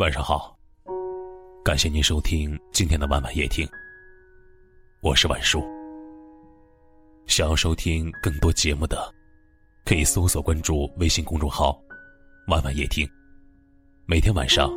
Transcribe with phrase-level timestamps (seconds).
[0.00, 0.58] 晚上好，
[1.62, 3.68] 感谢您收听今天的晚晚夜听。
[5.02, 5.62] 我是晚叔。
[7.26, 9.14] 想要收听更多节目的，
[9.84, 11.78] 可以搜索关注微信公众号
[12.48, 13.06] “晚晚夜听”。
[14.08, 14.72] 每天晚上，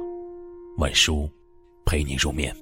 [0.78, 1.32] 晚叔
[1.86, 2.54] 陪你入眠。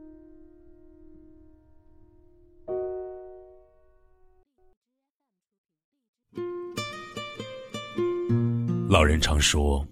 [8.87, 9.83] 老人常说：“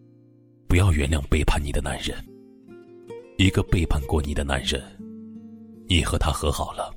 [0.70, 2.16] 不要原谅背叛你的男人。”
[3.40, 4.84] 一个背叛过你的男人，
[5.88, 6.94] 你和他和好了，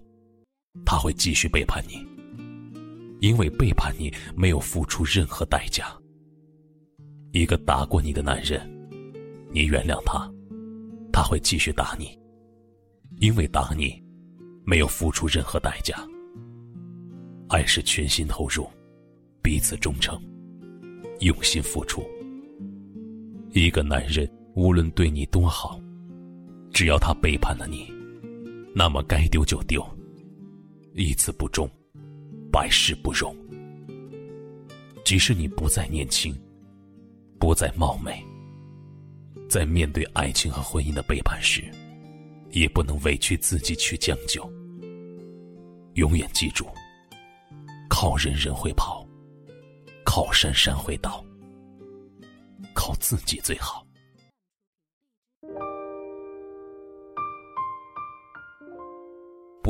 [0.85, 2.05] 他会继续背叛你，
[3.21, 5.97] 因为背叛你没有付出任何代价。
[7.31, 8.61] 一个打过你的男人，
[9.53, 10.29] 你原谅他，
[11.13, 12.19] 他会继续打你，
[13.19, 14.03] 因为打你
[14.65, 15.97] 没有付出任何代价。
[17.51, 18.69] 爱是全心投入，
[19.41, 20.21] 彼此忠诚，
[21.21, 22.03] 用心付出。
[23.53, 25.81] 一个男人无论对你多好。
[26.83, 27.87] 只要他背叛了你，
[28.75, 29.81] 那么该丢就丢。
[30.95, 31.71] 一次不忠，
[32.51, 33.33] 百事不容。
[35.05, 36.37] 即使你不再年轻，
[37.39, 38.21] 不再貌美，
[39.49, 41.63] 在面对爱情和婚姻的背叛时，
[42.51, 44.43] 也不能委屈自己去将就。
[45.95, 46.67] 永远记住：
[47.89, 49.07] 靠人人会跑，
[50.05, 51.25] 靠山山会倒，
[52.75, 53.82] 靠自己最好。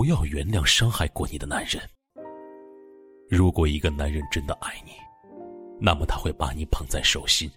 [0.02, 1.80] 不要原谅伤害过你的男人。
[3.30, 4.90] 如果一个男人真的爱你，
[5.80, 7.48] 那么他会把你捧在手心，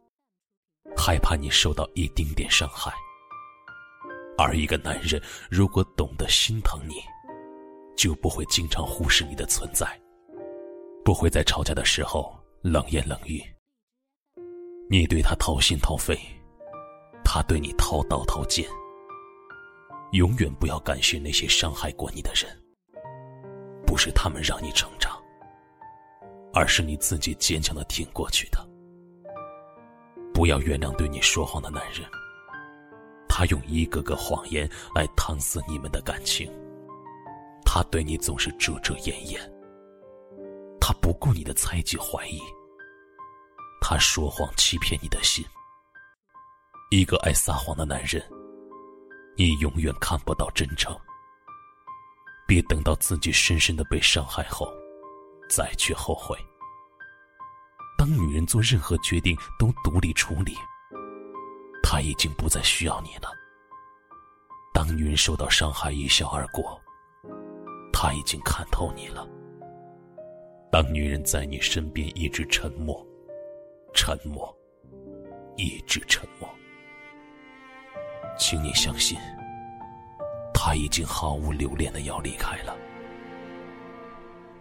[0.96, 2.94] 害怕你受到一丁点伤害。
[4.38, 6.98] 而一个男人如果懂得心疼你，
[7.98, 10.00] 就不会经常忽视你的存在，
[11.04, 13.42] 不会在吵架的时候冷言冷语。
[14.88, 16.16] 你对他掏心掏肺，
[17.24, 18.70] 他对你掏刀掏剑。
[20.16, 22.50] 永远不要感谢那些伤害过你的人，
[23.86, 25.22] 不是他们让你成长，
[26.54, 28.66] 而是你自己坚强的挺过去的。
[30.34, 32.10] 不要原谅对你说谎的男人，
[33.28, 36.50] 他用一个个谎言来搪塞你们的感情，
[37.66, 39.42] 他对你总是遮遮掩掩，
[40.80, 42.40] 他不顾你的猜忌怀疑，
[43.82, 45.44] 他说谎欺骗你的心。
[46.90, 48.24] 一个爱撒谎的男人。
[49.38, 50.96] 你永远看不到真诚。
[52.48, 54.72] 别等到自己深深的被伤害后，
[55.50, 56.38] 再去后悔。
[57.98, 60.56] 当女人做任何决定都独立处理，
[61.82, 63.30] 她已经不再需要你了。
[64.74, 66.80] 当女人受到伤害一笑而过，
[67.92, 69.28] 她已经看透你了。
[70.72, 73.06] 当女人在你身边一直沉默，
[73.94, 74.56] 沉默，
[75.56, 76.48] 一直沉默。
[78.38, 79.18] 请你相信，
[80.54, 82.76] 他已经毫无留恋的要离开了。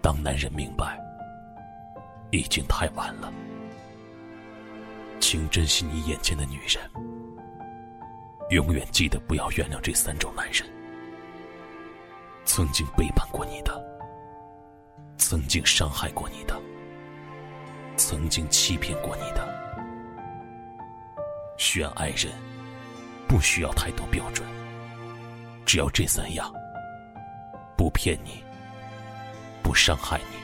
[0.01, 0.99] 当男人明白，
[2.31, 3.33] 已经太晚了。
[5.21, 6.83] 请珍惜你眼前的女人，
[8.51, 10.63] 永远记得不要原谅这三种男人：
[12.45, 13.83] 曾经背叛过你的，
[15.17, 16.61] 曾经伤害过你的，
[17.97, 19.49] 曾经欺骗过你的。
[21.57, 22.33] 选爱人。
[23.35, 24.49] 不需要太多标准，
[25.67, 26.55] 只要这三样：
[27.77, 28.45] 不骗你，
[29.61, 30.37] 不伤害你，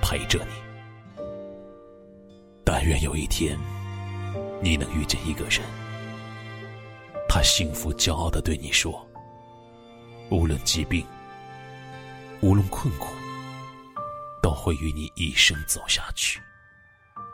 [0.00, 1.22] 陪着你。
[2.64, 3.58] 但愿有一天，
[4.62, 5.60] 你能遇见一个人，
[7.28, 9.06] 他幸福骄傲的对你说
[10.32, 11.06] ：“无论疾病，
[12.40, 13.14] 无论困苦，
[14.42, 16.40] 都会与你一生走下去，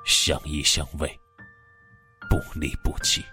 [0.05, 1.09] 相依相偎，
[2.29, 3.25] 不离不弃。”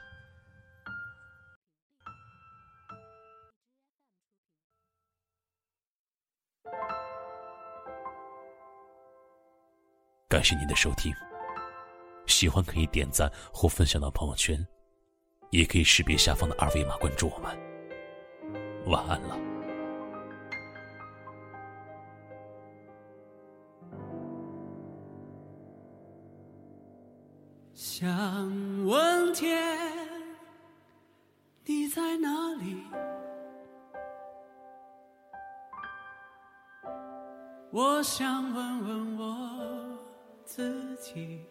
[10.27, 11.13] 感谢您的收听，
[12.25, 14.57] 喜欢可以点赞或分享到朋友圈，
[15.51, 17.55] 也可以识别下方的二维码关注我们。
[18.87, 19.37] 晚安了。
[27.73, 28.05] 想
[28.85, 29.77] 问天，
[31.65, 32.83] 你在哪里？
[37.71, 39.74] 我想问问我。
[40.55, 41.41] 自己，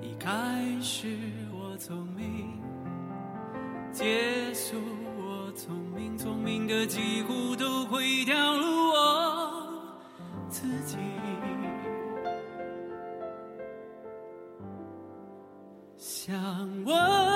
[0.00, 0.32] 一开
[0.82, 1.06] 始
[1.54, 2.60] 我聪明，
[3.92, 4.74] 结束
[5.16, 9.84] 我聪明，聪明的几乎都会掉入我
[10.48, 10.96] 自己。
[15.96, 16.34] 想
[16.84, 17.35] 问